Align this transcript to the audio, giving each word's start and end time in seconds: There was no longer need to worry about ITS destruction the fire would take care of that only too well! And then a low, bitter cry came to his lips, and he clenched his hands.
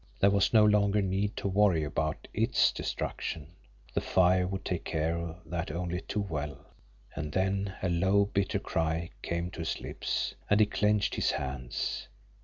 There 0.19 0.31
was 0.31 0.51
no 0.51 0.65
longer 0.65 0.99
need 1.03 1.37
to 1.37 1.47
worry 1.47 1.83
about 1.83 2.27
ITS 2.33 2.71
destruction 2.71 3.53
the 3.93 4.01
fire 4.01 4.47
would 4.47 4.65
take 4.65 4.83
care 4.83 5.15
of 5.15 5.37
that 5.45 5.69
only 5.69 6.01
too 6.01 6.21
well! 6.21 6.57
And 7.15 7.31
then 7.31 7.75
a 7.83 7.89
low, 7.89 8.25
bitter 8.25 8.57
cry 8.57 9.11
came 9.21 9.51
to 9.51 9.59
his 9.59 9.79
lips, 9.79 10.33
and 10.49 10.59
he 10.59 10.65
clenched 10.65 11.13
his 11.13 11.29
hands. 11.29 12.07